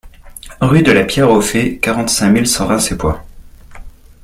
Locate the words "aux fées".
1.29-1.77